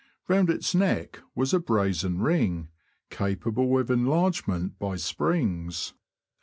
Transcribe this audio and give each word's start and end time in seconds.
Round 0.27 0.49
its 0.49 0.73
neck 0.73 1.19
was 1.35 1.53
a 1.53 1.59
brazen 1.59 2.17
ring, 2.21 2.69
capable 3.11 3.77
of 3.77 3.91
enlarge 3.91 4.47
ment 4.47 4.79
by 4.79 4.95
springs. 4.95 5.93